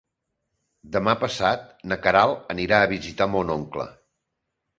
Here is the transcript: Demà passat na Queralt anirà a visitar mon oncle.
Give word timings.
Demà 0.95 1.13
passat 1.23 1.67
na 1.91 1.99
Queralt 2.07 2.49
anirà 2.55 2.81
a 2.83 2.89
visitar 2.95 3.29
mon 3.37 3.53
oncle. 3.59 3.87